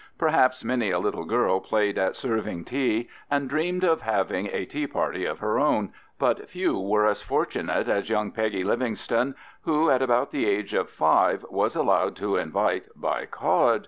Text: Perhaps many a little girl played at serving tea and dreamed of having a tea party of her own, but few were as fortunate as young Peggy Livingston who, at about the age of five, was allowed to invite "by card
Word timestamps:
Perhaps 0.17 0.63
many 0.63 0.89
a 0.89 0.97
little 0.97 1.25
girl 1.25 1.59
played 1.59 1.95
at 1.95 2.15
serving 2.15 2.65
tea 2.65 3.07
and 3.29 3.47
dreamed 3.47 3.83
of 3.83 4.01
having 4.01 4.47
a 4.51 4.65
tea 4.65 4.87
party 4.87 5.25
of 5.25 5.37
her 5.37 5.59
own, 5.59 5.93
but 6.17 6.49
few 6.49 6.75
were 6.79 7.05
as 7.05 7.21
fortunate 7.21 7.87
as 7.87 8.09
young 8.09 8.31
Peggy 8.31 8.63
Livingston 8.63 9.35
who, 9.61 9.91
at 9.91 10.01
about 10.01 10.31
the 10.31 10.47
age 10.47 10.73
of 10.73 10.89
five, 10.89 11.45
was 11.51 11.75
allowed 11.75 12.15
to 12.15 12.35
invite 12.35 12.87
"by 12.95 13.27
card 13.27 13.79